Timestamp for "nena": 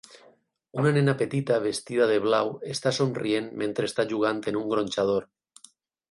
0.93-1.13